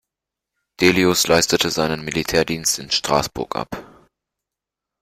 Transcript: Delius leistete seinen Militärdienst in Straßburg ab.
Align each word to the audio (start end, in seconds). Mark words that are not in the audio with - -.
Delius 0.79 1.27
leistete 1.27 1.69
seinen 1.69 2.03
Militärdienst 2.03 2.79
in 2.79 2.89
Straßburg 2.89 3.55
ab. 3.55 3.69